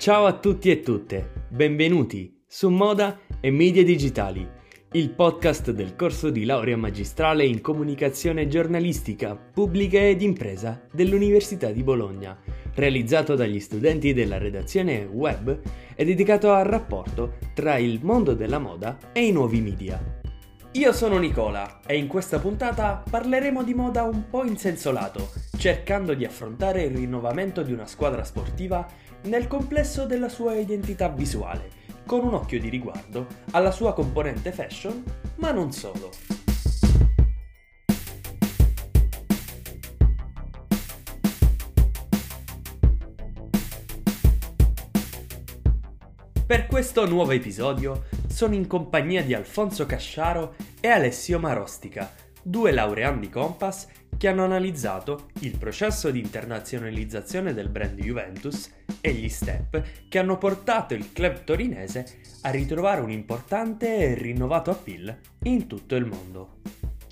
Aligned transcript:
Ciao 0.00 0.24
a 0.24 0.32
tutti 0.32 0.70
e 0.70 0.80
tutte, 0.80 1.30
benvenuti 1.50 2.40
su 2.46 2.70
Moda 2.70 3.20
e 3.38 3.50
Media 3.50 3.84
Digitali, 3.84 4.48
il 4.92 5.10
podcast 5.10 5.72
del 5.72 5.94
corso 5.94 6.30
di 6.30 6.46
laurea 6.46 6.78
magistrale 6.78 7.44
in 7.44 7.60
comunicazione 7.60 8.48
giornalistica, 8.48 9.36
pubblica 9.36 9.98
ed 9.98 10.22
impresa 10.22 10.80
dell'Università 10.90 11.70
di 11.70 11.82
Bologna, 11.82 12.34
realizzato 12.76 13.34
dagli 13.34 13.60
studenti 13.60 14.14
della 14.14 14.38
redazione 14.38 15.04
web 15.04 15.60
e 15.94 16.02
dedicato 16.06 16.50
al 16.50 16.64
rapporto 16.64 17.34
tra 17.52 17.76
il 17.76 18.00
mondo 18.02 18.32
della 18.32 18.58
moda 18.58 18.96
e 19.12 19.26
i 19.26 19.32
nuovi 19.32 19.60
media. 19.60 20.19
Io 20.74 20.92
sono 20.92 21.18
Nicola 21.18 21.80
e 21.84 21.96
in 21.96 22.06
questa 22.06 22.38
puntata 22.38 23.02
parleremo 23.10 23.64
di 23.64 23.74
moda 23.74 24.04
un 24.04 24.30
po' 24.30 24.44
in 24.44 24.56
senso 24.56 24.92
lato, 24.92 25.32
cercando 25.58 26.14
di 26.14 26.24
affrontare 26.24 26.84
il 26.84 26.94
rinnovamento 26.94 27.64
di 27.64 27.72
una 27.72 27.86
squadra 27.86 28.22
sportiva 28.22 28.86
nel 29.24 29.48
complesso 29.48 30.06
della 30.06 30.28
sua 30.28 30.54
identità 30.54 31.08
visuale, 31.08 31.70
con 32.06 32.24
un 32.24 32.34
occhio 32.34 32.60
di 32.60 32.68
riguardo 32.68 33.26
alla 33.50 33.72
sua 33.72 33.92
componente 33.92 34.52
fashion, 34.52 35.02
ma 35.38 35.50
non 35.50 35.72
solo. 35.72 36.10
Per 46.46 46.66
questo 46.68 47.08
nuovo 47.08 47.32
episodio 47.32 48.04
sono 48.32 48.54
in 48.54 48.66
compagnia 48.66 49.22
di 49.22 49.34
Alfonso 49.34 49.84
Casciaro 49.84 50.54
e 50.80 50.88
Alessio 50.88 51.38
Marostica, 51.38 52.12
due 52.42 52.70
laureandi 52.72 53.28
Compass 53.28 53.88
che 54.16 54.28
hanno 54.28 54.44
analizzato 54.44 55.30
il 55.40 55.56
processo 55.56 56.10
di 56.10 56.20
internazionalizzazione 56.20 57.52
del 57.52 57.68
brand 57.68 57.98
Juventus 57.98 58.70
e 59.00 59.12
gli 59.12 59.28
step 59.28 59.82
che 60.08 60.18
hanno 60.18 60.38
portato 60.38 60.94
il 60.94 61.12
club 61.12 61.44
torinese 61.44 62.20
a 62.42 62.50
ritrovare 62.50 63.00
un 63.00 63.10
importante 63.10 63.96
e 63.96 64.14
rinnovato 64.14 64.70
appeal 64.70 65.14
in 65.44 65.66
tutto 65.66 65.96
il 65.96 66.06
mondo. 66.06 66.60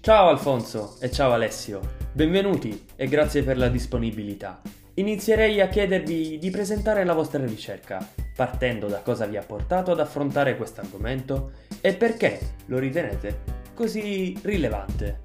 Ciao 0.01 0.29
Alfonso 0.29 0.97
e 1.01 1.11
ciao 1.11 1.33
Alessio, 1.33 1.81
benvenuti 2.13 2.87
e 2.95 3.07
grazie 3.09 3.43
per 3.43 3.59
la 3.59 3.69
disponibilità. 3.69 4.63
Inizierei 4.95 5.61
a 5.61 5.69
chiedervi 5.69 6.39
di 6.39 6.51
presentare 6.51 7.05
la 7.05 7.13
vostra 7.13 7.45
ricerca, 7.45 8.07
partendo 8.39 8.87
da 8.87 9.01
cosa 9.01 9.27
vi 9.27 9.37
ha 9.37 9.43
portato 9.43 9.91
ad 9.91 9.99
affrontare 9.99 10.57
questo 10.57 10.81
argomento 10.81 11.51
e 11.81 11.93
perché 11.95 12.39
lo 12.67 12.79
ritenete 12.79 13.41
così 13.75 14.39
rilevante. 14.43 15.19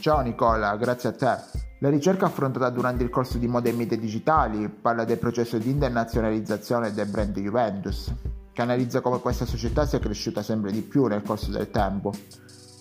Ciao 0.00 0.20
Nicola, 0.20 0.76
grazie 0.76 1.10
a 1.10 1.12
te. 1.12 1.36
La 1.78 1.88
ricerca 1.88 2.26
affrontata 2.26 2.70
durante 2.70 3.04
il 3.04 3.08
corso 3.08 3.38
di 3.38 3.46
Moda 3.46 3.68
e 3.68 3.72
Media 3.72 3.96
Digitali 3.96 4.68
parla 4.68 5.04
del 5.04 5.18
processo 5.18 5.58
di 5.58 5.70
internazionalizzazione 5.70 6.92
del 6.92 7.06
brand 7.06 7.38
Juventus, 7.38 8.12
che 8.52 8.62
analizza 8.62 9.00
come 9.00 9.20
questa 9.20 9.44
società 9.44 9.86
sia 9.86 10.00
cresciuta 10.00 10.42
sempre 10.42 10.72
di 10.72 10.80
più 10.80 11.06
nel 11.06 11.22
corso 11.22 11.52
del 11.52 11.70
tempo. 11.70 12.12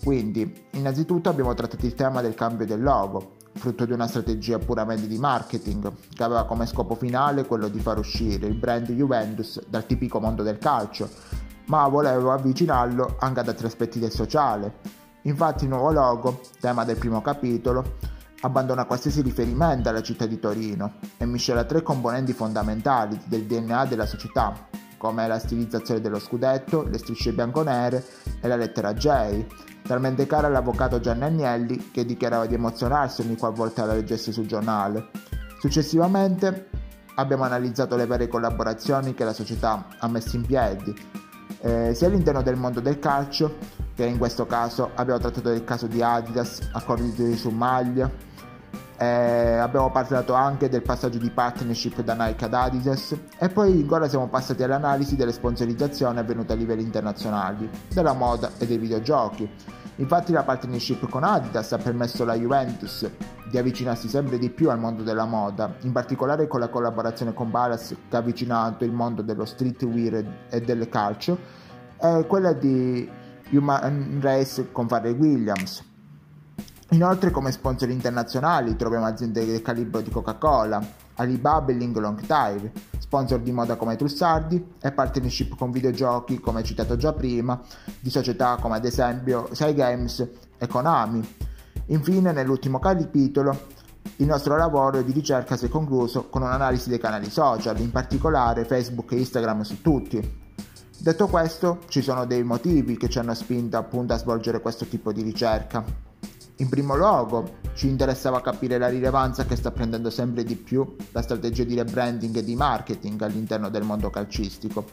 Quindi, 0.03 0.66
innanzitutto 0.72 1.30
abbiamo 1.30 1.53
trattato 1.53 1.86
il 1.86 1.94
tema 1.94 2.22
del 2.22 2.33
cambio 2.33 2.66
del 2.66 2.81
logo, 2.81 3.33
frutto 3.66 3.85
di 3.85 3.94
una 3.94 4.08
strategia 4.08 4.59
puramente 4.59 5.08
di 5.08 5.17
marketing, 5.17 5.91
che 6.13 6.23
aveva 6.23 6.45
come 6.45 6.67
scopo 6.67 6.94
finale 6.94 7.45
quello 7.45 7.67
di 7.67 7.80
far 7.80 7.97
uscire 7.97 8.45
il 8.45 8.53
brand 8.53 8.91
Juventus 8.91 9.59
dal 9.67 9.88
tipico 9.88 10.19
mondo 10.19 10.44
del 10.44 10.59
calcio, 10.59 11.09
ma 11.66 11.88
voleva 11.88 12.33
avvicinarlo 12.33 13.16
anche 13.19 13.39
ad 13.39 13.47
altri 13.47 13.66
aspetti 13.66 13.97
del 13.97 14.11
sociale, 14.11 15.03
Infatti 15.25 15.63
il 15.63 15.71
nuovo 15.71 15.91
logo, 15.91 16.41
tema 16.59 16.83
del 16.83 16.97
primo 16.97 17.19
capitolo, 17.19 17.97
abbandona 18.41 18.86
qualsiasi 18.86 19.21
riferimento 19.21 19.89
alla 19.89 20.03
città 20.03 20.27
di 20.27 20.39
Torino 20.39 20.99
e 21.17 21.25
miscela 21.25 21.63
tre 21.63 21.81
componenti 21.81 22.31
fondamentali 22.31 23.19
del 23.25 23.45
DNA 23.45 23.86
della 23.86 24.05
società, 24.05 24.67
come 24.99 25.27
la 25.27 25.39
stilizzazione 25.39 25.99
dello 25.99 26.20
scudetto, 26.20 26.83
le 26.83 26.99
strisce 26.99 27.33
bianco-nere 27.33 28.05
e 28.39 28.48
la 28.48 28.55
lettera 28.55 28.93
J, 28.93 29.45
talmente 29.86 30.26
cara 30.26 30.48
all'avvocato 30.48 31.00
Gianni 31.00 31.23
Agnelli 31.23 31.92
che 31.92 32.06
dichiarava 32.06 32.46
di 32.46 32.56
emozionarsi 32.56 33.22
ogni 33.22 33.38
qualvolta 33.38 33.86
la 33.86 33.94
leggesse 33.94 34.32
sul 34.32 34.48
giornale. 34.48 35.10
Successivamente 35.60 36.70
abbiamo 37.16 37.44
analizzato 37.44 37.96
le 37.96 38.06
varie 38.06 38.28
collaborazioni 38.28 39.14
che 39.14 39.23
la 39.23 39.34
società 39.34 39.88
ha 39.98 40.08
messo 40.08 40.36
in 40.36 40.46
piedi, 40.46 40.94
eh, 41.62 41.94
sia 41.94 42.08
all'interno 42.08 42.42
del 42.42 42.56
mondo 42.56 42.80
del 42.80 43.00
calcio 43.00 43.58
che 43.96 44.06
in 44.06 44.18
questo 44.18 44.46
caso 44.46 44.92
abbiamo 44.96 45.20
trattato 45.20 45.50
del 45.50 45.64
caso 45.64 45.88
di 45.88 46.02
Adidas, 46.02 46.70
accordi 46.73 47.38
su 47.38 47.50
maglia, 47.50 48.12
eh, 48.98 49.58
abbiamo 49.58 49.92
parlato 49.92 50.33
anche 50.33 50.70
del 50.70 50.82
passaggio 50.82 51.17
di 51.17 51.30
partnership 51.30 52.02
da 52.02 52.14
Nike 52.14 52.45
ad 52.45 52.54
Adidas 52.54 53.16
e 53.38 53.50
poi 53.50 53.82
ancora 53.82 54.08
siamo 54.08 54.28
passati 54.28 54.64
all'analisi 54.64 55.16
delle 55.16 55.32
sponsorizzazioni 55.32 56.17
avvenute 56.17 56.54
a 56.54 56.56
livelli 56.56 56.83
internazionali, 56.83 57.70
della 57.94 58.14
moda 58.14 58.52
e 58.58 58.66
dei 58.66 58.78
videogiochi. 58.78 59.50
Infatti 59.98 60.32
la 60.32 60.44
partnership 60.44 61.10
con 61.10 61.23
Adidas 61.23 61.72
ha 61.72 61.78
permesso 61.78 62.23
alla 62.23 62.36
Juventus 62.36 63.10
di 63.50 63.58
avvicinarsi 63.58 64.10
sempre 64.10 64.38
di 64.38 64.50
più 64.50 64.70
al 64.70 64.80
mondo 64.80 65.04
della 65.04 65.26
moda, 65.26 65.73
in 65.82 65.92
particolare 65.92 66.48
con 66.48 66.60
la 66.60 66.67
collaborazione 66.67 67.34
con 67.34 67.50
Balas 67.52 67.95
che 68.10 68.16
ha 68.16 68.20
avvicinato 68.20 68.84
il 68.84 68.92
mondo 68.92 69.22
dello 69.22 69.45
streetwear 69.45 70.48
e 70.50 70.61
del 70.61 70.89
calcio, 70.89 71.38
e 71.98 72.26
quella 72.28 72.52
di 72.54 73.10
Human 73.52 74.20
Race 74.22 74.72
con 74.72 74.88
Pharrell 74.88 75.17
Williams. 75.17 75.94
Inoltre 76.90 77.32
come 77.32 77.52
sponsor 77.52 77.90
internazionali 77.90 78.76
troviamo 78.76 79.06
aziende 79.06 79.46
del 79.46 79.62
calibro 79.62 80.02
di 80.02 80.12
Coca-Cola, 80.12 80.86
Alibaba 81.16 81.72
e 81.72 81.76
Linglong 81.76 82.22
Tire, 82.22 82.72
sponsor 83.00 83.40
di 83.40 83.52
moda 83.52 83.76
come 83.76 83.96
Trussardi 83.96 84.73
e 84.82 84.92
partnership 84.92 85.58
con 85.58 85.72
videogiochi 85.72 86.40
come 86.40 86.64
citato 86.64 86.96
già 86.96 87.12
prima, 87.12 87.60
di 88.00 88.10
società 88.10 88.58
come 88.62 88.76
ad 88.76 88.86
esempio 88.86 89.50
Sai 89.52 89.73
Games 89.73 90.28
e 90.58 90.68
Konami. 90.68 91.28
Infine 91.88 92.32
nell'ultimo 92.32 92.80
capitolo 92.80 93.67
il 94.17 94.28
nostro 94.28 94.56
lavoro 94.56 95.02
di 95.02 95.12
ricerca 95.12 95.58
si 95.58 95.66
è 95.66 95.70
concluso 95.70 96.30
con 96.30 96.44
un'analisi 96.44 96.90
dei 96.90 97.00
canali 97.00 97.30
social, 97.30 97.80
in 97.80 97.92
particolare 97.92 98.64
Facebook 98.64 99.12
e 99.12 99.17
Instagram 99.17 99.62
su 99.62 99.82
tutti, 99.82 100.44
Detto 100.98 101.28
questo, 101.28 101.82
ci 101.90 102.02
sono 102.02 102.26
dei 102.26 102.44
motivi 102.44 102.98
che 102.98 103.10
ci 103.10 103.20
hanno 103.20 103.34
spinto 103.34 103.78
appunto 103.78 104.14
a 104.14 104.17
svolgere 104.17 104.62
questo 104.62 104.86
tipo 104.86 105.12
di 105.12 105.22
ricerca. 105.22 105.84
In 106.58 106.70
primo 106.70 106.95
luogo, 106.95 107.58
ci 107.73 107.89
interessava 107.89 108.39
capire 108.39 108.77
la 108.77 108.88
rilevanza 108.88 109.43
che 109.45 109.58
sta 109.58 109.71
prendendo 109.71 110.10
sempre 110.10 110.45
di 110.45 110.55
più 110.55 110.95
la 111.11 111.21
strategia 111.21 111.66
di 111.66 111.76
rebranding 111.76 112.38
e 112.38 112.43
di 112.45 112.55
marketing 112.55 113.21
all'interno 113.21 113.70
del 113.70 113.83
mondo 113.83 114.10
calcistico. 114.10 114.86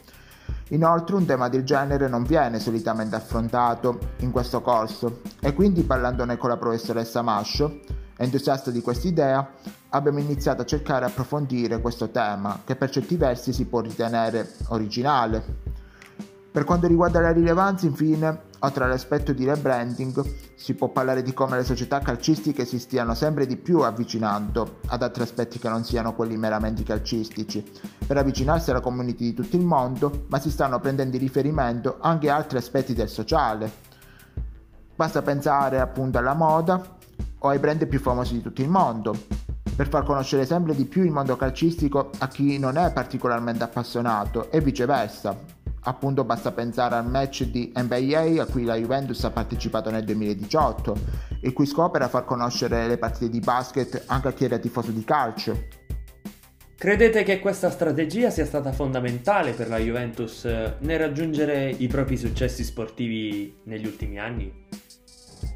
Inoltre 0.69 1.15
un 1.15 1.25
tema 1.25 1.47
del 1.47 1.63
genere 1.63 2.09
non 2.09 2.23
viene 2.23 2.59
solitamente 2.59 3.15
affrontato 3.15 3.97
in 4.19 4.31
questo 4.31 4.61
corso 4.61 5.21
e 5.39 5.53
quindi 5.53 5.83
parlandone 5.83 6.35
con 6.35 6.49
la 6.49 6.57
professoressa 6.57 7.21
Mascio, 7.21 7.79
entusiasta 8.17 8.69
di 8.69 8.81
quest'idea, 8.81 9.49
abbiamo 9.89 10.19
iniziato 10.19 10.63
a 10.63 10.65
cercare 10.65 11.05
di 11.05 11.11
approfondire 11.11 11.79
questo 11.79 12.09
tema 12.09 12.59
che 12.65 12.75
per 12.75 12.89
certi 12.89 13.15
versi 13.15 13.53
si 13.53 13.65
può 13.65 13.79
ritenere 13.79 14.55
originale, 14.67 15.61
per 16.53 16.65
quanto 16.65 16.85
riguarda 16.85 17.19
la 17.19 17.31
rilevanza, 17.31 17.87
infine, 17.87 18.43
oltre 18.59 18.83
all'aspetto 18.83 19.33
di 19.33 19.43
rebranding, 19.43 20.23
si 20.53 20.75
può 20.75 20.89
parlare 20.89 21.23
di 21.23 21.33
come 21.33 21.57
le 21.57 21.63
società 21.63 21.97
calcistiche 21.97 22.63
si 22.63 22.77
stiano 22.77 23.15
sempre 23.15 23.47
di 23.47 23.57
più 23.57 23.79
avvicinando 23.79 24.81
ad 24.85 25.01
altri 25.01 25.23
aspetti 25.23 25.57
che 25.57 25.67
non 25.67 25.83
siano 25.83 26.13
quelli 26.13 26.37
meramente 26.37 26.83
calcistici, 26.83 27.67
per 28.05 28.17
avvicinarsi 28.17 28.69
alla 28.69 28.81
community 28.81 29.23
di 29.23 29.33
tutto 29.33 29.55
il 29.55 29.65
mondo, 29.65 30.25
ma 30.27 30.39
si 30.39 30.51
stanno 30.51 30.79
prendendo 30.79 31.15
in 31.15 31.23
riferimento 31.23 31.97
anche 31.99 32.29
altri 32.29 32.59
aspetti 32.59 32.93
del 32.93 33.09
sociale. 33.09 33.71
Basta 34.95 35.23
pensare 35.23 35.79
appunto 35.79 36.19
alla 36.19 36.35
moda 36.35 36.79
o 37.39 37.47
ai 37.47 37.57
brand 37.57 37.87
più 37.87 37.99
famosi 37.99 38.35
di 38.35 38.41
tutto 38.43 38.61
il 38.61 38.69
mondo, 38.69 39.17
per 39.75 39.87
far 39.87 40.03
conoscere 40.03 40.45
sempre 40.45 40.75
di 40.75 40.85
più 40.85 41.01
il 41.01 41.09
mondo 41.09 41.35
calcistico 41.35 42.11
a 42.19 42.27
chi 42.27 42.59
non 42.59 42.77
è 42.77 42.93
particolarmente 42.93 43.63
appassionato 43.63 44.51
e 44.51 44.61
viceversa, 44.61 45.61
Appunto 45.85 46.23
basta 46.23 46.51
pensare 46.51 46.95
al 46.95 47.07
match 47.07 47.43
di 47.43 47.71
NBA 47.75 48.41
a 48.41 48.45
cui 48.45 48.63
la 48.63 48.75
Juventus 48.75 49.23
ha 49.25 49.31
partecipato 49.31 49.89
nel 49.89 50.05
2018, 50.05 50.95
il 51.41 51.53
cui 51.53 51.65
scopo 51.65 51.97
era 51.97 52.07
far 52.07 52.23
conoscere 52.23 52.87
le 52.87 52.97
partite 52.97 53.29
di 53.29 53.39
basket 53.39 54.03
anche 54.07 54.29
a 54.29 54.33
chi 54.33 54.45
era 54.45 54.57
tifoso 54.57 54.91
di 54.91 55.03
calcio. 55.03 55.81
Credete 56.77 57.23
che 57.23 57.39
questa 57.39 57.69
strategia 57.69 58.29
sia 58.29 58.45
stata 58.45 58.73
fondamentale 58.73 59.53
per 59.53 59.69
la 59.69 59.77
Juventus 59.77 60.43
eh, 60.43 60.75
nel 60.79 60.99
raggiungere 60.99 61.69
i 61.69 61.87
propri 61.87 62.17
successi 62.17 62.63
sportivi 62.63 63.59
negli 63.63 63.85
ultimi 63.85 64.19
anni? 64.19 64.62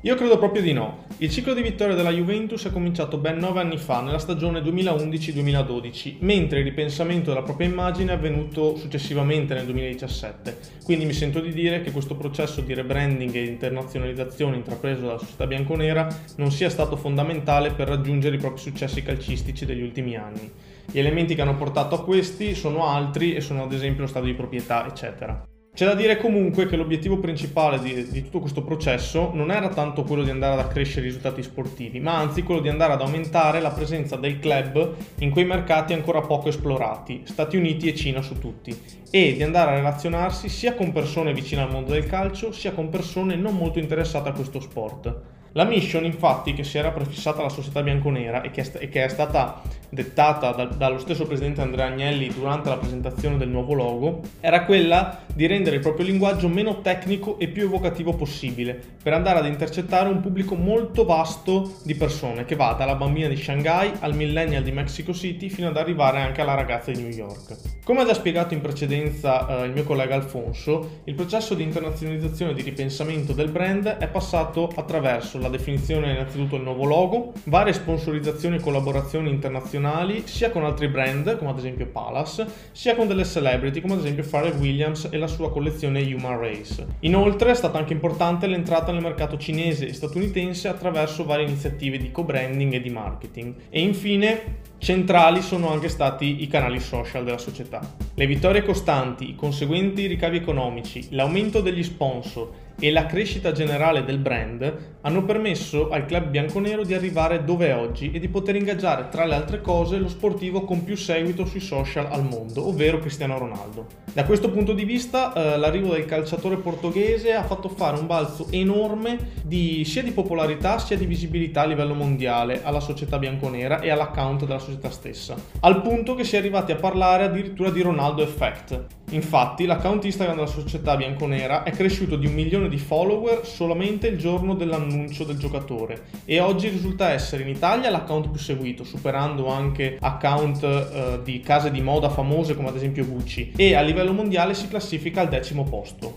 Io 0.01 0.13
credo 0.13 0.37
proprio 0.37 0.61
di 0.61 0.73
no. 0.73 1.05
Il 1.17 1.31
ciclo 1.31 1.55
di 1.55 1.63
vittoria 1.63 1.95
della 1.95 2.11
Juventus 2.11 2.67
è 2.67 2.71
cominciato 2.71 3.17
ben 3.17 3.39
9 3.39 3.59
anni 3.59 3.77
fa, 3.77 3.99
nella 4.01 4.19
stagione 4.19 4.61
2011-2012, 4.61 6.17
mentre 6.19 6.59
il 6.59 6.65
ripensamento 6.65 7.31
della 7.31 7.41
propria 7.41 7.67
immagine 7.67 8.11
è 8.11 8.15
avvenuto 8.15 8.75
successivamente 8.75 9.55
nel 9.55 9.65
2017. 9.65 10.57
Quindi 10.83 11.05
mi 11.05 11.13
sento 11.13 11.39
di 11.39 11.51
dire 11.51 11.81
che 11.81 11.91
questo 11.91 12.15
processo 12.15 12.61
di 12.61 12.75
rebranding 12.75 13.33
e 13.33 13.45
internazionalizzazione 13.45 14.57
intrapreso 14.57 15.01
dalla 15.01 15.17
società 15.17 15.47
bianconera 15.47 16.07
non 16.35 16.51
sia 16.51 16.69
stato 16.69 16.95
fondamentale 16.95 17.71
per 17.71 17.87
raggiungere 17.87 18.35
i 18.35 18.39
propri 18.39 18.61
successi 18.61 19.01
calcistici 19.01 19.65
degli 19.65 19.81
ultimi 19.81 20.15
anni. 20.15 20.51
Gli 20.85 20.99
elementi 20.99 21.33
che 21.33 21.41
hanno 21.41 21.55
portato 21.55 21.95
a 21.95 22.03
questi 22.03 22.53
sono 22.53 22.85
altri 22.85 23.33
e 23.33 23.41
sono 23.41 23.63
ad 23.63 23.73
esempio 23.73 24.03
lo 24.03 24.07
stato 24.07 24.27
di 24.27 24.35
proprietà, 24.35 24.87
eccetera. 24.87 25.43
C'è 25.77 25.85
da 25.85 25.93
dire 25.93 26.17
comunque 26.17 26.65
che 26.65 26.75
l'obiettivo 26.75 27.19
principale 27.19 27.79
di, 27.79 28.09
di, 28.09 28.23
tutto 28.23 28.39
questo 28.39 28.63
processo 28.63 29.29
non 29.35 29.51
era 29.51 29.69
tanto 29.69 30.01
quello 30.01 30.23
di 30.23 30.31
andare 30.31 30.53
ad 30.53 30.59
accrescere 30.65 31.01
i 31.01 31.09
risultati 31.09 31.43
sportivi, 31.43 31.99
ma 31.99 32.17
anzi 32.17 32.41
quello 32.41 32.61
di 32.61 32.67
andare 32.67 32.93
ad 32.93 33.01
aumentare 33.01 33.61
la 33.61 33.69
presenza 33.69 34.15
del 34.15 34.39
club 34.39 34.95
in 35.19 35.29
quei 35.29 35.45
mercati 35.45 35.93
ancora 35.93 36.21
poco 36.21 36.49
esplorati, 36.49 37.21
Stati 37.25 37.57
Uniti 37.57 37.87
e 37.87 37.93
Cina 37.93 38.23
su 38.23 38.39
tutti, 38.39 38.75
e 39.11 39.35
di 39.35 39.43
andare 39.43 39.69
a 39.69 39.75
relazionarsi 39.75 40.49
sia 40.49 40.73
con 40.73 40.91
persone 40.91 41.31
vicine 41.31 41.61
al 41.61 41.69
mondo 41.69 41.91
del 41.91 42.07
calcio, 42.07 42.51
sia 42.51 42.71
con 42.71 42.89
persone 42.89 43.35
non 43.35 43.55
molto 43.55 43.77
interessate 43.77 44.29
a 44.29 44.33
questo 44.33 44.59
sport. 44.59 45.36
La 45.57 45.63
mission, 45.63 46.05
infatti, 46.05 46.53
che 46.53 46.63
si 46.63 46.77
era 46.77 46.91
prefissata 46.91 47.41
la 47.41 47.49
società 47.49 47.81
bianconera 47.81 48.41
e 48.41 48.51
che 48.51 48.61
è, 48.61 48.71
e 48.77 48.89
che 48.89 49.03
è 49.03 49.07
stata 49.07 49.59
dettata 49.89 50.51
da, 50.51 50.65
dallo 50.65 50.99
stesso 50.99 51.25
presidente 51.25 51.61
Andrea 51.61 51.87
Agnelli 51.87 52.27
durante 52.27 52.69
la 52.69 52.77
presentazione 52.77 53.37
del 53.37 53.49
nuovo 53.49 53.73
logo, 53.73 54.21
era 54.39 54.65
quella 54.65 55.21
di 55.33 55.47
rendere 55.47 55.77
il 55.77 55.81
proprio 55.81 56.05
linguaggio 56.05 56.47
meno 56.47 56.81
tecnico 56.81 57.39
e 57.39 57.47
più 57.47 57.63
evocativo 57.63 58.13
possibile, 58.13 58.79
per 59.01 59.13
andare 59.13 59.39
ad 59.39 59.47
intercettare 59.47 60.09
un 60.09 60.21
pubblico 60.21 60.53
molto 60.53 61.05
vasto 61.05 61.77
di 61.83 61.95
persone, 61.95 62.45
che 62.45 62.55
va 62.55 62.73
dalla 62.73 62.93
bambina 62.93 63.27
di 63.27 63.35
Shanghai 63.35 63.91
al 64.01 64.13
millennial 64.13 64.61
di 64.61 64.71
Mexico 64.71 65.11
City 65.11 65.49
fino 65.49 65.69
ad 65.69 65.77
arrivare 65.77 66.21
anche 66.21 66.41
alla 66.41 66.53
ragazza 66.53 66.91
di 66.91 67.01
New 67.01 67.11
York. 67.11 67.55
Come 67.83 68.01
ha 68.01 68.05
già 68.05 68.13
spiegato 68.13 68.53
in 68.53 68.61
precedenza 68.61 69.47
eh, 69.47 69.65
il 69.65 69.71
mio 69.71 69.85
collega 69.85 70.13
Alfonso, 70.13 71.01
il 71.05 71.15
processo 71.15 71.55
di 71.55 71.63
internazionalizzazione 71.63 72.51
e 72.51 72.53
di 72.53 72.61
ripensamento 72.61 73.33
del 73.33 73.49
brand 73.49 73.87
è 73.87 74.07
passato 74.07 74.71
attraverso 74.75 75.39
la 75.39 75.46
la 75.47 75.57
definizione 75.57 76.11
innanzitutto 76.11 76.55
del 76.55 76.65
nuovo 76.65 76.85
logo, 76.85 77.31
varie 77.45 77.73
sponsorizzazioni 77.73 78.57
e 78.57 78.59
collaborazioni 78.59 79.29
internazionali 79.29 80.23
sia 80.25 80.51
con 80.51 80.63
altri 80.63 80.89
brand 80.89 81.37
come 81.37 81.49
ad 81.49 81.57
esempio 81.57 81.87
Palace, 81.87 82.45
sia 82.71 82.95
con 82.95 83.07
delle 83.07 83.25
celebrity 83.25 83.81
come 83.81 83.93
ad 83.93 83.99
esempio 83.99 84.25
Pharrell 84.29 84.59
Williams 84.59 85.07
e 85.09 85.17
la 85.17 85.27
sua 85.27 85.51
collezione 85.51 86.01
Human 86.01 86.39
Race. 86.39 86.85
Inoltre 87.01 87.51
è 87.51 87.55
stata 87.55 87.77
anche 87.77 87.93
importante 87.93 88.47
l'entrata 88.47 88.91
nel 88.91 89.01
mercato 89.01 89.37
cinese 89.37 89.87
e 89.87 89.93
statunitense 89.93 90.67
attraverso 90.67 91.23
varie 91.23 91.45
iniziative 91.45 91.97
di 91.97 92.11
co-branding 92.11 92.73
e 92.73 92.81
di 92.81 92.89
marketing. 92.89 93.55
E 93.69 93.81
infine 93.81 94.65
Centrali 94.79 95.41
sono 95.41 95.71
anche 95.71 95.89
stati 95.89 96.43
i 96.43 96.47
canali 96.47 96.79
social 96.79 97.23
della 97.23 97.39
società. 97.39 97.95
Le 98.13 98.27
vittorie 98.27 98.63
costanti, 98.63 99.29
i 99.29 99.35
conseguenti 99.35 100.05
ricavi 100.05 100.37
economici, 100.37 101.07
l'aumento 101.11 101.61
degli 101.61 101.83
sponsor 101.83 102.65
e 102.79 102.91
la 102.91 103.05
crescita 103.05 103.51
generale 103.51 104.03
del 104.03 104.19
brand 104.19 104.95
hanno 105.01 105.23
permesso 105.23 105.89
al 105.89 106.05
club 106.05 106.27
bianconero 106.27 106.83
di 106.83 106.93
arrivare 106.93 107.43
dove 107.43 107.67
è 107.67 107.75
oggi 107.75 108.11
e 108.11 108.19
di 108.19 108.27
poter 108.27 108.55
ingaggiare 108.55 109.07
tra 109.09 109.25
le 109.25 109.35
altre 109.35 109.61
cose 109.61 109.97
lo 109.97 110.09
sportivo 110.09 110.63
con 110.63 110.83
più 110.83 110.95
seguito 110.95 111.45
sui 111.45 111.59
social 111.59 112.07
al 112.09 112.23
mondo, 112.23 112.67
ovvero 112.67 112.99
Cristiano 112.99 113.37
Ronaldo. 113.37 113.87
Da 114.13 114.25
questo 114.25 114.49
punto 114.49 114.73
di 114.73 114.83
vista 114.83 115.33
eh, 115.33 115.57
l'arrivo 115.57 115.93
del 115.93 116.05
calciatore 116.05 116.57
portoghese 116.57 117.33
ha 117.33 117.43
fatto 117.43 117.69
fare 117.69 117.97
un 117.99 118.05
balzo 118.05 118.47
enorme 118.51 119.17
di, 119.43 119.83
sia 119.85 120.03
di 120.03 120.11
popolarità 120.11 120.77
sia 120.77 120.97
di 120.97 121.05
visibilità 121.05 121.61
a 121.61 121.65
livello 121.65 121.93
mondiale 121.93 122.63
alla 122.63 122.79
società 122.79 123.17
bianconera 123.17 123.79
e 123.79 123.89
all'account 123.89 124.45
della 124.45 124.59
società 124.59 124.89
stessa, 124.89 125.35
al 125.61 125.81
punto 125.81 126.15
che 126.15 126.23
si 126.23 126.35
è 126.35 126.39
arrivati 126.39 126.71
a 126.71 126.75
parlare 126.75 127.23
addirittura 127.23 127.69
di 127.69 127.81
Ronaldo 127.81 128.21
Effect. 128.21 128.85
Infatti 129.11 129.65
l'account 129.65 130.03
Instagram 130.03 130.35
della 130.35 130.47
società 130.47 130.97
bianconera 130.97 131.63
è 131.63 131.71
cresciuto 131.71 132.17
di 132.17 132.25
un 132.25 132.33
milione 132.33 132.66
di 132.67 132.77
follower 132.77 133.45
solamente 133.45 134.07
il 134.07 134.17
giorno 134.17 134.55
dell'annuncio 134.55 135.23
del 135.23 135.37
giocatore 135.37 136.05
e 136.25 136.39
oggi 136.39 136.69
risulta 136.69 137.11
essere 137.11 137.43
in 137.43 137.49
Italia 137.49 137.89
l'account 137.89 138.29
più 138.29 138.39
seguito, 138.39 138.83
superando 138.83 139.47
anche 139.47 139.97
account 139.99 140.63
eh, 140.63 141.19
di 141.23 141.39
case 141.39 141.71
di 141.71 141.81
moda 141.81 142.09
famose 142.09 142.55
come 142.55 142.69
ad 142.69 142.75
esempio 142.75 143.05
Gucci 143.05 143.53
e 143.55 143.75
a 143.75 143.81
livello 143.81 144.13
mondiale 144.13 144.53
si 144.53 144.67
classifica 144.67 145.21
al 145.21 145.29
decimo 145.29 145.63
posto. 145.63 146.15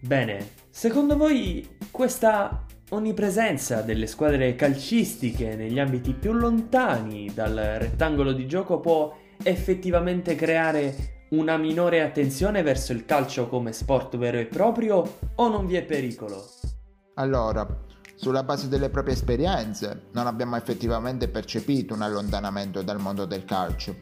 Bene, 0.00 0.48
secondo 0.70 1.16
voi 1.16 1.66
questa 1.90 2.66
onnipresenza 2.90 3.80
delle 3.80 4.06
squadre 4.06 4.54
calcistiche 4.54 5.56
negli 5.56 5.78
ambiti 5.78 6.12
più 6.12 6.32
lontani 6.32 7.30
dal 7.32 7.76
rettangolo 7.78 8.32
di 8.32 8.46
gioco 8.46 8.80
può 8.80 9.16
effettivamente 9.42 10.34
creare 10.34 11.13
una 11.36 11.56
minore 11.56 12.00
attenzione 12.00 12.62
verso 12.62 12.92
il 12.92 13.04
calcio 13.04 13.48
come 13.48 13.72
sport 13.72 14.16
vero 14.16 14.38
e 14.38 14.46
proprio 14.46 15.16
o 15.34 15.48
non 15.48 15.66
vi 15.66 15.74
è 15.74 15.82
pericolo? 15.82 16.48
Allora, 17.14 17.66
sulla 18.14 18.44
base 18.44 18.68
delle 18.68 18.88
proprie 18.88 19.14
esperienze, 19.14 20.04
non 20.12 20.26
abbiamo 20.26 20.56
effettivamente 20.56 21.28
percepito 21.28 21.94
un 21.94 22.02
allontanamento 22.02 22.82
dal 22.82 23.00
mondo 23.00 23.24
del 23.24 23.44
calcio, 23.44 23.96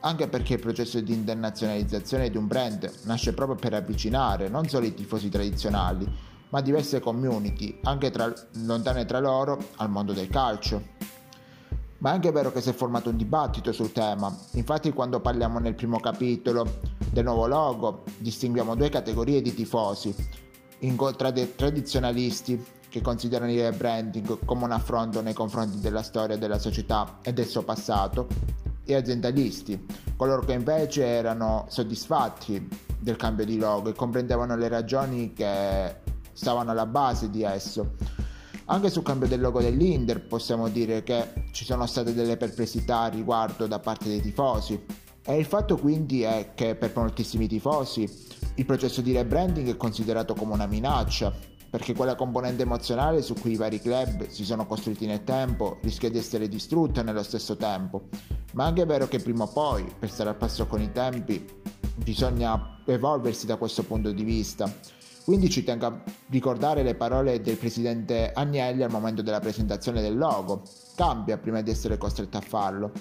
anche 0.00 0.26
perché 0.28 0.54
il 0.54 0.60
processo 0.60 1.00
di 1.00 1.12
internazionalizzazione 1.12 2.30
di 2.30 2.36
un 2.36 2.46
brand 2.46 2.90
nasce 3.04 3.34
proprio 3.34 3.56
per 3.56 3.74
avvicinare 3.74 4.48
non 4.48 4.66
solo 4.66 4.86
i 4.86 4.94
tifosi 4.94 5.28
tradizionali, 5.28 6.10
ma 6.48 6.60
diverse 6.60 7.00
community, 7.00 7.78
anche 7.82 8.10
tra, 8.10 8.32
lontane 8.64 9.04
tra 9.04 9.18
loro, 9.18 9.58
al 9.76 9.90
mondo 9.90 10.12
del 10.12 10.28
calcio. 10.28 10.82
Ma 12.04 12.10
è 12.10 12.12
anche 12.16 12.32
vero 12.32 12.52
che 12.52 12.60
si 12.60 12.68
è 12.68 12.74
formato 12.74 13.08
un 13.08 13.16
dibattito 13.16 13.72
sul 13.72 13.90
tema, 13.90 14.30
infatti 14.52 14.92
quando 14.92 15.20
parliamo 15.20 15.58
nel 15.58 15.74
primo 15.74 15.98
capitolo 15.98 16.80
del 17.10 17.24
nuovo 17.24 17.46
logo 17.46 18.02
distinguiamo 18.18 18.74
due 18.74 18.90
categorie 18.90 19.40
di 19.40 19.54
tifosi, 19.54 20.14
incontrati 20.80 21.54
tradizionalisti 21.56 22.62
che 22.90 23.00
considerano 23.00 23.50
il 23.50 23.70
rebranding 23.70 24.44
come 24.44 24.64
un 24.64 24.72
affronto 24.72 25.22
nei 25.22 25.32
confronti 25.32 25.80
della 25.80 26.02
storia 26.02 26.36
della 26.36 26.58
società 26.58 27.20
e 27.22 27.32
del 27.32 27.46
suo 27.46 27.62
passato, 27.62 28.26
e 28.84 28.94
aziendalisti, 28.94 29.86
coloro 30.14 30.42
che 30.42 30.52
invece 30.52 31.06
erano 31.06 31.64
soddisfatti 31.70 32.68
del 32.98 33.16
cambio 33.16 33.46
di 33.46 33.56
logo 33.56 33.88
e 33.88 33.94
comprendevano 33.94 34.56
le 34.56 34.68
ragioni 34.68 35.32
che 35.32 36.02
stavano 36.32 36.70
alla 36.70 36.84
base 36.84 37.30
di 37.30 37.44
esso. 37.44 37.92
Anche 38.66 38.88
sul 38.88 39.02
cambio 39.02 39.28
del 39.28 39.42
logo 39.42 39.60
dell'Inter 39.60 40.26
possiamo 40.26 40.68
dire 40.68 41.02
che 41.02 41.44
ci 41.52 41.66
sono 41.66 41.84
state 41.84 42.14
delle 42.14 42.38
perplessità 42.38 43.00
a 43.00 43.08
riguardo 43.08 43.66
da 43.66 43.78
parte 43.78 44.08
dei 44.08 44.22
tifosi. 44.22 44.82
E 45.22 45.38
il 45.38 45.44
fatto 45.44 45.76
quindi 45.76 46.22
è 46.22 46.52
che 46.54 46.74
per 46.74 46.92
moltissimi 46.94 47.46
tifosi 47.46 48.08
il 48.54 48.64
processo 48.64 49.02
di 49.02 49.12
rebranding 49.12 49.68
è 49.68 49.76
considerato 49.76 50.34
come 50.34 50.54
una 50.54 50.66
minaccia, 50.66 51.30
perché 51.68 51.92
quella 51.92 52.14
componente 52.14 52.62
emozionale 52.62 53.20
su 53.20 53.34
cui 53.34 53.52
i 53.52 53.56
vari 53.56 53.80
club 53.80 54.28
si 54.28 54.44
sono 54.44 54.64
costruiti 54.66 55.04
nel 55.04 55.24
tempo 55.24 55.78
rischia 55.82 56.08
di 56.08 56.16
essere 56.16 56.48
distrutta 56.48 57.02
nello 57.02 57.22
stesso 57.22 57.56
tempo. 57.56 58.08
Ma 58.52 58.64
anche 58.64 58.82
è 58.82 58.86
vero 58.86 59.08
che 59.08 59.18
prima 59.18 59.44
o 59.44 59.48
poi, 59.48 59.84
per 59.98 60.10
stare 60.10 60.30
al 60.30 60.36
passo 60.36 60.66
con 60.66 60.80
i 60.80 60.90
tempi, 60.90 61.44
bisogna 61.96 62.80
evolversi 62.86 63.44
da 63.44 63.56
questo 63.56 63.82
punto 63.82 64.10
di 64.10 64.24
vista 64.24 64.72
quindi 65.24 65.48
ci 65.48 65.64
tengo 65.64 65.86
a 65.86 66.02
ricordare 66.28 66.82
le 66.82 66.94
parole 66.94 67.40
del 67.40 67.56
presidente 67.56 68.30
Agnelli 68.32 68.82
al 68.82 68.90
momento 68.90 69.22
della 69.22 69.40
presentazione 69.40 70.02
del 70.02 70.16
logo. 70.16 70.62
Cambia 70.94 71.38
prima 71.38 71.62
di 71.62 71.70
essere 71.70 71.96
costretto 71.96 72.36
a 72.36 72.42
farlo. 72.42 72.92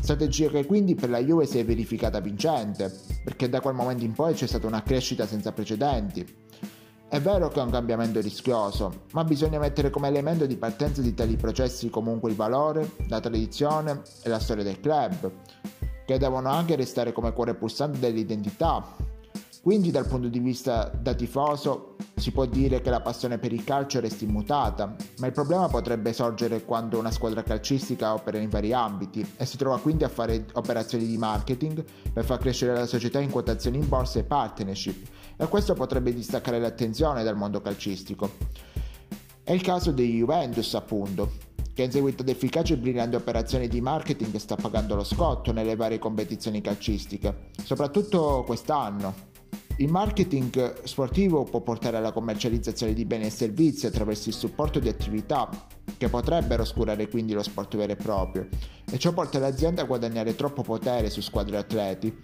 Strategia 0.00 0.48
che 0.48 0.64
quindi 0.64 0.94
per 0.94 1.10
la 1.10 1.18
Juve 1.18 1.44
si 1.44 1.58
è 1.58 1.64
verificata 1.66 2.20
vincente, 2.20 2.90
perché 3.22 3.50
da 3.50 3.60
quel 3.60 3.74
momento 3.74 4.02
in 4.02 4.14
poi 4.14 4.32
c'è 4.32 4.46
stata 4.46 4.66
una 4.66 4.82
crescita 4.82 5.26
senza 5.26 5.52
precedenti. 5.52 6.26
È 7.06 7.20
vero 7.20 7.48
che 7.48 7.60
è 7.60 7.62
un 7.62 7.70
cambiamento 7.70 8.20
rischioso, 8.20 9.04
ma 9.12 9.24
bisogna 9.24 9.58
mettere 9.58 9.90
come 9.90 10.08
elemento 10.08 10.46
di 10.46 10.56
partenza 10.56 11.02
di 11.02 11.12
tali 11.12 11.36
processi 11.36 11.90
comunque 11.90 12.30
il 12.30 12.36
valore, 12.36 12.92
la 13.08 13.20
tradizione 13.20 14.02
e 14.22 14.28
la 14.30 14.38
storia 14.38 14.64
del 14.64 14.80
club, 14.80 15.30
che 16.06 16.18
devono 16.18 16.48
anche 16.48 16.76
restare 16.76 17.12
come 17.12 17.34
cuore 17.34 17.54
pulsante 17.54 17.98
dell'identità 17.98 19.16
quindi 19.68 19.90
dal 19.90 20.06
punto 20.06 20.28
di 20.28 20.38
vista 20.38 20.90
da 20.98 21.12
tifoso 21.12 21.96
si 22.16 22.32
può 22.32 22.46
dire 22.46 22.80
che 22.80 22.88
la 22.88 23.02
passione 23.02 23.36
per 23.36 23.52
il 23.52 23.64
calcio 23.64 24.00
resti 24.00 24.24
immutata, 24.24 24.96
ma 25.18 25.26
il 25.26 25.34
problema 25.34 25.68
potrebbe 25.68 26.14
sorgere 26.14 26.64
quando 26.64 26.98
una 26.98 27.10
squadra 27.10 27.42
calcistica 27.42 28.14
opera 28.14 28.38
in 28.38 28.48
vari 28.48 28.72
ambiti 28.72 29.22
e 29.36 29.44
si 29.44 29.58
trova 29.58 29.78
quindi 29.78 30.04
a 30.04 30.08
fare 30.08 30.46
operazioni 30.54 31.06
di 31.06 31.18
marketing 31.18 31.84
per 32.10 32.24
far 32.24 32.38
crescere 32.38 32.72
la 32.72 32.86
società 32.86 33.20
in 33.20 33.28
quotazioni 33.28 33.76
in 33.76 33.86
borsa 33.86 34.20
e 34.20 34.24
partnership 34.24 35.06
e 35.36 35.46
questo 35.48 35.74
potrebbe 35.74 36.14
distaccare 36.14 36.58
l'attenzione 36.58 37.22
dal 37.22 37.36
mondo 37.36 37.60
calcistico. 37.60 38.36
È 39.42 39.52
il 39.52 39.60
caso 39.60 39.90
di 39.92 40.16
Juventus 40.16 40.72
appunto, 40.72 41.30
che 41.74 41.82
in 41.82 41.92
seguito 41.92 42.22
ad 42.22 42.28
efficaci 42.28 42.72
e 42.72 42.76
brillanti 42.78 43.14
operazioni 43.14 43.68
di 43.68 43.82
marketing 43.82 44.34
sta 44.36 44.56
pagando 44.56 44.96
lo 44.96 45.04
scotto 45.04 45.52
nelle 45.52 45.76
varie 45.76 46.00
competizioni 46.00 46.60
calcistiche, 46.60 47.50
soprattutto 47.62 48.42
quest'anno, 48.44 49.27
il 49.80 49.90
marketing 49.90 50.82
sportivo 50.82 51.44
può 51.44 51.60
portare 51.60 51.98
alla 51.98 52.10
commercializzazione 52.10 52.94
di 52.94 53.04
beni 53.04 53.26
e 53.26 53.30
servizi 53.30 53.86
attraverso 53.86 54.28
il 54.28 54.34
supporto 54.34 54.80
di 54.80 54.88
attività 54.88 55.48
che 55.96 56.08
potrebbero 56.08 56.62
oscurare 56.62 57.08
quindi 57.08 57.32
lo 57.32 57.44
sport 57.44 57.76
vero 57.76 57.92
e 57.92 57.96
proprio 57.96 58.48
e 58.90 58.98
ciò 58.98 59.12
porta 59.12 59.38
l'azienda 59.38 59.82
a 59.82 59.84
guadagnare 59.84 60.34
troppo 60.34 60.62
potere 60.62 61.10
su 61.10 61.20
squadre 61.20 61.56
e 61.56 61.58
atleti. 61.60 62.18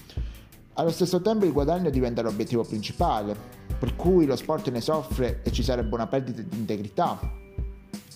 Allo 0.74 0.90
stesso 0.90 1.20
tempo 1.22 1.44
il 1.44 1.52
guadagno 1.52 1.90
diventa 1.90 2.22
l'obiettivo 2.22 2.64
principale, 2.64 3.36
per 3.78 3.94
cui 3.94 4.26
lo 4.26 4.34
sport 4.34 4.70
ne 4.70 4.80
soffre 4.80 5.40
e 5.44 5.52
ci 5.52 5.62
sarebbe 5.62 5.94
una 5.94 6.08
perdita 6.08 6.42
di 6.42 6.56
integrità. 6.56 7.20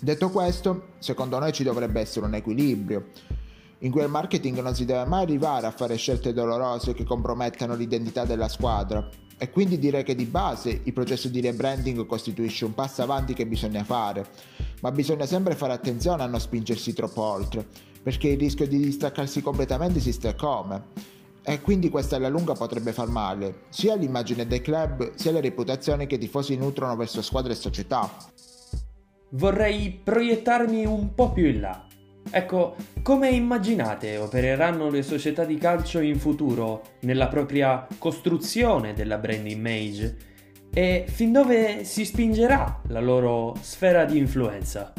Detto 0.00 0.30
questo, 0.30 0.88
secondo 0.99 1.38
noi 1.38 1.52
ci 1.52 1.62
dovrebbe 1.62 2.00
essere 2.00 2.26
un 2.26 2.35
equilibrio 2.35 3.07
in 3.80 3.92
cui 3.92 4.02
il 4.02 4.09
marketing 4.09 4.61
non 4.61 4.75
si 4.75 4.85
deve 4.85 5.04
mai 5.04 5.23
arrivare 5.23 5.66
a 5.66 5.71
fare 5.71 5.95
scelte 5.95 6.33
dolorose 6.33 6.95
che 6.95 7.04
compromettano 7.04 7.76
l'identità 7.76 8.25
della 8.25 8.49
squadra. 8.49 9.09
E 9.40 9.50
quindi 9.50 9.78
direi 9.78 10.02
che 10.02 10.16
di 10.16 10.25
base 10.25 10.80
il 10.83 10.92
processo 10.92 11.28
di 11.28 11.40
rebranding 11.40 12.04
costituisce 12.07 12.64
un 12.64 12.75
passo 12.75 13.02
avanti 13.02 13.35
che 13.35 13.47
bisogna 13.47 13.85
fare, 13.85 14.26
ma 14.80 14.90
bisogna 14.90 15.26
sempre 15.26 15.54
fare 15.54 15.73
attenzione 15.73 16.25
a 16.25 16.26
non 16.26 16.40
spingersi 16.40 16.92
troppo 16.92 17.23
oltre, 17.23 17.64
perché 18.02 18.28
il 18.28 18.38
rischio 18.38 18.66
di 18.66 18.78
distaccarsi 18.78 19.40
completamente 19.40 19.99
esiste 19.99 20.35
come. 20.35 21.16
E 21.42 21.61
quindi 21.61 21.88
questo 21.88 22.16
alla 22.16 22.28
lunga 22.28 22.54
potrebbe 22.54 22.92
far 22.92 23.09
male, 23.09 23.62
sia 23.71 23.95
all'immagine 23.95 24.47
del 24.47 24.61
club, 24.61 25.14
sia 25.14 25.30
alla 25.30 25.40
reputazione 25.40 26.07
che 26.07 26.16
i 26.16 26.18
tifosi 26.18 26.57
nutrono 26.57 26.97
verso 26.97 27.23
squadre 27.23 27.52
e 27.52 27.57
società. 27.57 28.11
Vorrei 29.30 30.00
proiettarmi 30.02 30.85
un 30.85 31.14
po' 31.14 31.33
più 31.33 31.47
in 31.47 31.61
là. 31.61 31.88
Ecco, 32.30 32.76
come 33.02 33.30
immaginate 33.30 34.18
opereranno 34.18 34.90
le 34.90 35.02
società 35.02 35.44
di 35.44 35.56
calcio 35.56 36.00
in 36.00 36.18
futuro 36.18 36.82
nella 37.00 37.28
propria 37.28 37.87
costruzione 37.97 38.92
della 38.92 39.16
brand 39.16 39.47
image? 39.47 40.16
E 40.73 41.06
fin 41.08 41.32
dove 41.32 41.85
si 41.85 42.04
spingerà 42.04 42.82
la 42.88 43.00
loro 43.00 43.56
sfera 43.61 44.04
di 44.04 44.18
influenza? 44.18 44.92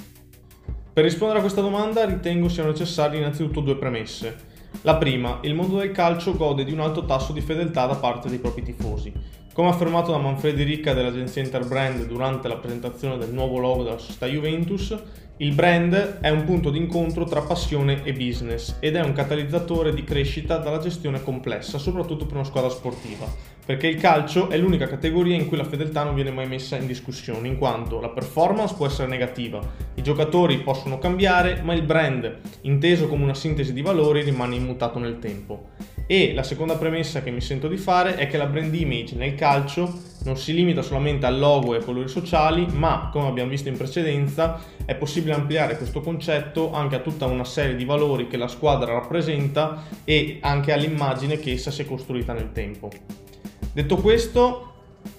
Per 0.91 1.03
rispondere 1.03 1.39
a 1.39 1.41
questa 1.41 1.61
domanda 1.61 2.03
ritengo 2.03 2.49
siano 2.49 2.71
necessarie 2.71 3.19
innanzitutto 3.19 3.61
due 3.61 3.77
premesse. 3.77 4.47
La 4.81 4.97
prima, 4.97 5.39
il 5.43 5.53
mondo 5.53 5.77
del 5.77 5.91
calcio 5.91 6.35
gode 6.35 6.63
di 6.63 6.73
un 6.73 6.79
alto 6.79 7.05
tasso 7.05 7.31
di 7.31 7.41
fedeltà 7.41 7.85
da 7.85 7.95
parte 7.95 8.27
dei 8.27 8.39
propri 8.39 8.63
tifosi. 8.63 9.13
Come 9.53 9.69
affermato 9.69 10.11
da 10.11 10.17
Manfredi 10.17 10.63
Ricca 10.63 10.93
dell'agenzia 10.93 11.43
Interbrand 11.43 12.05
durante 12.05 12.47
la 12.47 12.57
presentazione 12.57 13.17
del 13.17 13.31
nuovo 13.31 13.59
logo 13.59 13.83
della 13.83 13.97
società 13.97 14.25
Juventus, 14.25 14.95
il 15.41 15.53
brand 15.53 16.19
è 16.19 16.29
un 16.29 16.43
punto 16.43 16.69
d'incontro 16.69 17.23
tra 17.23 17.39
passione 17.39 18.03
e 18.03 18.11
business 18.11 18.75
ed 18.81 18.97
è 18.97 19.01
un 19.01 19.13
catalizzatore 19.13 19.93
di 19.93 20.03
crescita 20.03 20.57
dalla 20.57 20.79
gestione 20.79 21.23
complessa, 21.23 21.77
soprattutto 21.77 22.25
per 22.25 22.35
una 22.35 22.43
squadra 22.43 22.69
sportiva, 22.69 23.25
perché 23.65 23.87
il 23.87 24.01
calcio 24.01 24.49
è 24.49 24.57
l'unica 24.57 24.87
categoria 24.87 25.37
in 25.37 25.47
cui 25.47 25.55
la 25.55 25.63
fedeltà 25.63 26.03
non 26.03 26.13
viene 26.13 26.31
mai 26.31 26.45
messa 26.45 26.75
in 26.75 26.87
discussione, 26.87 27.47
in 27.47 27.57
quanto 27.57 28.01
la 28.01 28.09
performance 28.09 28.75
può 28.75 28.85
essere 28.85 29.07
negativa, 29.07 29.61
i 29.93 30.03
giocatori 30.03 30.57
possono 30.57 30.99
cambiare, 30.99 31.61
ma 31.63 31.73
il 31.73 31.83
brand, 31.83 32.39
inteso 32.63 33.07
come 33.07 33.23
una 33.23 33.33
sintesi 33.33 33.71
di 33.71 33.81
valori, 33.81 34.23
rimane 34.23 34.55
immutato 34.55 34.99
nel 34.99 35.19
tempo. 35.19 35.69
E 36.11 36.33
la 36.33 36.41
seconda 36.41 36.75
premessa 36.75 37.21
che 37.21 37.29
mi 37.29 37.39
sento 37.39 37.67
di 37.67 37.77
fare 37.77 38.15
è 38.15 38.25
che 38.25 38.37
la 38.37 38.47
brand 38.47 38.73
image 38.73 39.13
nel 39.13 39.35
calcio 39.35 39.93
non 40.23 40.37
si 40.37 40.55
limita 40.55 40.81
solamente 40.81 41.27
al 41.27 41.37
logo 41.37 41.75
e 41.75 41.77
ai 41.77 41.83
colori 41.83 42.07
sociali, 42.07 42.65
ma 42.65 43.11
come 43.13 43.27
abbiamo 43.27 43.51
visto 43.51 43.69
in 43.69 43.77
precedenza 43.77 44.59
è 44.85 44.95
possibile 44.95 45.35
ampliare 45.35 45.77
questo 45.77 46.01
concetto 46.01 46.73
anche 46.73 46.95
a 46.95 47.01
tutta 47.01 47.27
una 47.27 47.43
serie 47.43 47.75
di 47.75 47.85
valori 47.85 48.25
che 48.25 48.37
la 48.37 48.47
squadra 48.47 48.93
rappresenta 48.93 49.83
e 50.03 50.39
anche 50.41 50.73
all'immagine 50.73 51.37
che 51.37 51.51
essa 51.51 51.69
si 51.69 51.83
è 51.83 51.85
costruita 51.85 52.33
nel 52.33 52.53
tempo. 52.53 52.89
Detto 53.71 53.97
questo, 53.97 54.73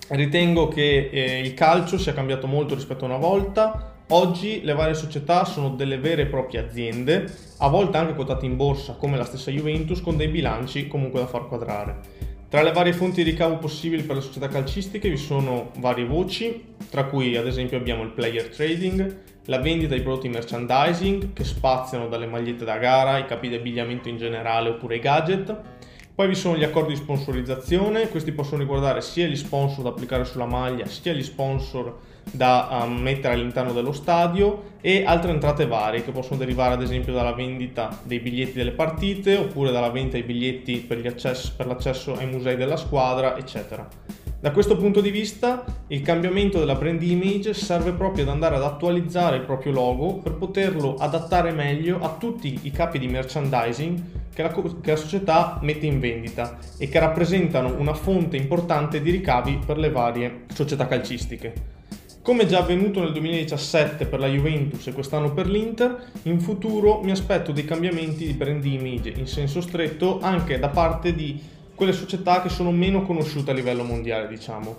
ritengo 0.09 0.67
che 0.67 1.09
eh, 1.13 1.39
il 1.39 1.55
calcio 1.55 1.99
sia 1.99 2.15
cambiato 2.15 2.49
molto 2.49 2.75
rispetto 2.75 3.05
a 3.05 3.09
una 3.09 3.17
volta, 3.17 3.95
Oggi 4.13 4.63
le 4.65 4.75
varie 4.75 4.95
società 4.95 5.45
sono 5.45 5.69
delle 5.69 5.97
vere 5.97 6.23
e 6.23 6.27
proprie 6.27 6.59
aziende, 6.59 7.33
a 7.59 7.69
volte 7.69 7.97
anche 7.97 8.15
quotate 8.15 8.45
in 8.45 8.57
borsa 8.57 8.95
come 8.95 9.17
la 9.17 9.25
stessa 9.25 9.53
Juventus, 9.53 10.01
con 10.01 10.17
dei 10.17 10.27
bilanci 10.27 10.89
comunque 10.89 11.21
da 11.21 11.29
far 11.29 11.47
quadrare. 11.47 11.99
Tra 12.49 12.63
le 12.63 12.73
varie 12.73 12.93
fonti 12.93 13.23
di 13.23 13.31
ricavo 13.31 13.59
possibili 13.59 14.03
per 14.03 14.17
le 14.17 14.23
società 14.23 14.49
calcistiche 14.49 15.09
vi 15.09 15.17
sono 15.17 15.71
varie 15.79 16.05
voci, 16.05 16.75
tra 16.91 17.05
cui 17.05 17.37
ad 17.37 17.47
esempio 17.47 17.77
abbiamo 17.77 18.03
il 18.03 18.11
player 18.11 18.49
trading, 18.49 19.17
la 19.45 19.61
vendita 19.61 19.95
di 19.95 20.01
prodotti 20.01 20.29
merchandising 20.29 21.33
che 21.33 21.45
spaziano 21.45 22.09
dalle 22.09 22.27
magliette 22.27 22.65
da 22.65 22.79
gara, 22.79 23.19
i 23.19 23.27
capi 23.27 23.49
di 23.49 23.55
abbigliamento 23.55 24.09
in 24.09 24.17
generale 24.17 24.71
oppure 24.71 24.97
i 24.97 25.01
gadget. 25.01 25.57
Poi 26.15 26.29
vi 26.29 26.35
sono 26.35 26.57
gli 26.57 26.65
accordi 26.65 26.93
di 26.93 26.99
sponsorizzazione, 26.99 28.09
questi 28.09 28.33
possono 28.33 28.61
riguardare 28.61 29.01
sia 29.01 29.27
gli 29.27 29.37
sponsor 29.37 29.85
da 29.85 29.91
applicare 29.91 30.25
sulla 30.25 30.45
maglia, 30.45 30.87
sia 30.87 31.13
gli 31.13 31.23
sponsor 31.23 31.97
da 32.31 32.83
um, 32.85 33.01
mettere 33.01 33.35
all'interno 33.35 33.73
dello 33.73 33.93
stadio 33.93 34.75
e 34.81 35.05
altre 35.05 35.31
entrate 35.31 35.67
varie 35.67 36.05
che 36.05 36.11
possono 36.11 36.39
derivare 36.39 36.75
ad 36.75 36.83
esempio 36.83 37.13
dalla 37.13 37.33
vendita 37.33 37.99
dei 38.03 38.21
biglietti 38.21 38.53
delle 38.53 38.73
partite 38.73 39.37
oppure 39.37 39.71
dalla 39.73 39.91
vendita 39.91 40.17
dei 40.17 40.27
biglietti 40.27 40.77
per, 40.79 41.05
accessi, 41.07 41.53
per 41.57 41.67
l'accesso 41.67 42.15
ai 42.15 42.27
musei 42.27 42.57
della 42.57 42.77
squadra, 42.77 43.37
eccetera. 43.39 43.89
Da 44.41 44.53
questo 44.53 44.79
punto 44.79 45.03
di 45.03 45.11
vista, 45.11 45.67
il 45.89 46.01
cambiamento 46.01 46.59
della 46.59 46.75
brand 46.75 47.03
image 47.03 47.53
serve 47.53 47.93
proprio 47.93 48.25
ad 48.25 48.31
andare 48.31 48.57
ad 48.57 48.63
attualizzare 48.63 49.37
il 49.37 49.43
proprio 49.43 49.71
logo 49.71 50.15
per 50.15 50.33
poterlo 50.33 50.95
adattare 50.95 51.53
meglio 51.53 52.01
a 52.01 52.17
tutti 52.19 52.59
i 52.63 52.71
capi 52.71 52.99
di 52.99 53.07
merchandising 53.07 54.03
che 54.33 54.41
la, 54.41 54.49
che 54.49 54.91
la 54.93 54.97
società 54.97 55.59
mette 55.61 55.85
in 55.85 56.01
vendita 56.01 56.57
e 56.79 56.89
che 56.89 56.99
rappresentano 56.99 57.75
una 57.79 57.93
fonte 57.93 58.39
importante 58.39 59.03
di 59.03 59.11
ricavi 59.11 59.59
per 59.67 59.77
le 59.77 59.91
varie 59.91 60.45
società 60.55 60.87
calcistiche. 60.87 61.53
Come 62.23 62.47
già 62.47 62.61
avvenuto 62.61 63.01
nel 63.01 63.13
2017 63.13 64.07
per 64.07 64.21
la 64.21 64.27
Juventus 64.27 64.87
e 64.87 64.95
quest'anno 64.95 65.35
per 65.35 65.51
l'Inter, 65.51 66.13
in 66.23 66.41
futuro 66.41 67.03
mi 67.03 67.11
aspetto 67.11 67.53
dei 67.53 67.67
cambiamenti 67.67 68.25
di 68.25 68.33
brand 68.33 68.65
image 68.65 69.11
in 69.11 69.27
senso 69.27 69.61
stretto 69.61 70.19
anche 70.21 70.59
da 70.59 70.69
parte 70.69 71.15
di 71.15 71.59
quelle 71.81 71.95
società 71.95 72.43
che 72.43 72.51
sono 72.51 72.73
meno 72.73 73.07
conosciute 73.07 73.53
a 73.53 73.55
livello 73.55 73.85
mondiale, 73.85 74.29
diciamo. 74.29 74.77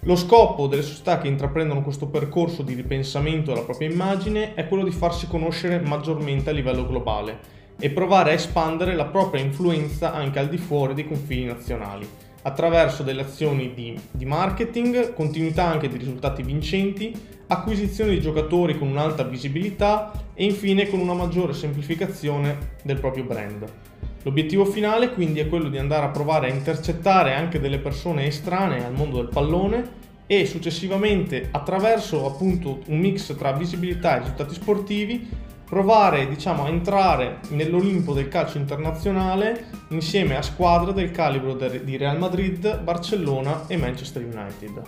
Lo 0.00 0.16
scopo 0.16 0.66
delle 0.66 0.82
società 0.82 1.18
che 1.18 1.28
intraprendono 1.28 1.80
questo 1.80 2.08
percorso 2.08 2.62
di 2.62 2.74
ripensamento 2.74 3.52
della 3.52 3.62
propria 3.62 3.88
immagine 3.88 4.54
è 4.54 4.66
quello 4.66 4.82
di 4.82 4.90
farsi 4.90 5.28
conoscere 5.28 5.78
maggiormente 5.78 6.50
a 6.50 6.52
livello 6.52 6.84
globale 6.88 7.38
e 7.78 7.90
provare 7.90 8.32
a 8.32 8.34
espandere 8.34 8.96
la 8.96 9.04
propria 9.04 9.44
influenza 9.44 10.12
anche 10.12 10.40
al 10.40 10.48
di 10.48 10.58
fuori 10.58 10.94
dei 10.94 11.06
confini 11.06 11.44
nazionali 11.44 12.08
attraverso 12.42 13.04
delle 13.04 13.22
azioni 13.22 13.72
di, 13.72 13.96
di, 14.10 14.24
marketing, 14.24 15.14
continuità 15.14 15.66
anche 15.66 15.88
di 15.88 15.98
risultati 15.98 16.42
vincenti, 16.42 17.14
acquisizione 17.46 18.10
di 18.10 18.20
giocatori 18.20 18.76
con 18.76 18.88
un'alta 18.88 19.22
visibilità 19.22 20.10
e 20.34 20.46
infine 20.46 20.88
con 20.88 20.98
una 20.98 21.14
maggiore 21.14 21.52
semplificazione 21.52 22.78
del 22.82 22.98
proprio 22.98 23.22
brand. 23.22 23.89
L'obiettivo 24.22 24.64
finale 24.64 25.12
quindi 25.12 25.40
è 25.40 25.48
quello 25.48 25.68
di 25.68 25.78
andare 25.78 26.06
a 26.06 26.10
provare 26.10 26.50
a 26.50 26.54
intercettare 26.54 27.34
anche 27.34 27.60
delle 27.60 27.78
persone 27.78 28.26
estranee 28.26 28.84
al 28.84 28.92
mondo 28.92 29.16
del 29.16 29.28
pallone 29.28 29.98
e 30.26 30.46
successivamente 30.46 31.48
attraverso 31.50 32.26
appunto 32.26 32.80
un 32.86 32.98
mix 32.98 33.34
tra 33.36 33.52
visibilità 33.52 34.16
e 34.16 34.18
risultati 34.20 34.54
sportivi 34.54 35.48
provare 35.70 36.28
diciamo, 36.28 36.64
a 36.64 36.68
entrare 36.68 37.38
nell'Olimpo 37.50 38.12
del 38.12 38.28
calcio 38.28 38.58
internazionale 38.58 39.66
insieme 39.90 40.36
a 40.36 40.42
squadre 40.42 40.92
del 40.92 41.12
calibro 41.12 41.54
di 41.54 41.96
Real 41.96 42.18
Madrid, 42.18 42.80
Barcellona 42.80 43.66
e 43.68 43.76
Manchester 43.76 44.22
United. 44.22 44.82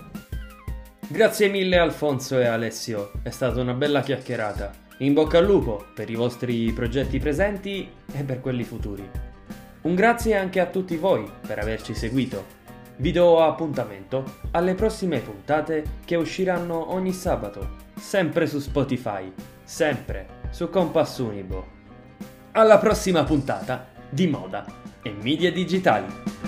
Grazie 1.06 1.48
mille 1.48 1.78
Alfonso 1.78 2.38
e 2.38 2.46
Alessio, 2.46 3.12
è 3.22 3.30
stata 3.30 3.60
una 3.60 3.74
bella 3.74 4.00
chiacchierata. 4.00 4.72
In 5.02 5.14
bocca 5.14 5.38
al 5.38 5.46
lupo 5.46 5.86
per 5.96 6.08
i 6.10 6.14
vostri 6.14 6.70
progetti 6.72 7.18
presenti 7.18 7.90
e 8.12 8.22
per 8.22 8.40
quelli 8.40 8.62
futuri. 8.62 9.02
Un 9.80 9.96
grazie 9.96 10.36
anche 10.36 10.60
a 10.60 10.66
tutti 10.66 10.96
voi 10.96 11.28
per 11.44 11.58
averci 11.58 11.92
seguito. 11.92 12.60
Vi 12.98 13.10
do 13.10 13.42
appuntamento 13.42 14.38
alle 14.52 14.74
prossime 14.74 15.18
puntate 15.18 15.98
che 16.04 16.14
usciranno 16.14 16.92
ogni 16.92 17.12
sabato, 17.12 17.78
sempre 17.96 18.46
su 18.46 18.60
Spotify, 18.60 19.32
sempre 19.64 20.44
su 20.50 20.70
Compass 20.70 21.18
Unibo. 21.18 21.66
Alla 22.52 22.78
prossima 22.78 23.24
puntata 23.24 23.88
di 24.08 24.28
Moda 24.28 24.64
e 25.02 25.12
Media 25.20 25.50
Digitali. 25.50 26.41